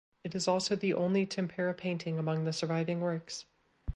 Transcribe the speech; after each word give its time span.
It 0.23 0.33
is 0.33 0.47
also 0.47 0.75
the 0.75 0.95
only 0.95 1.27
tempera 1.27 1.75
painting 1.75 2.17
among 2.17 2.43
the 2.43 2.53
surviving 2.53 3.01
works. 3.01 3.45